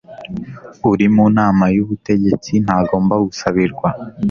[0.91, 3.87] uri mu nama y ubutegetsi ntagomba gusabirwa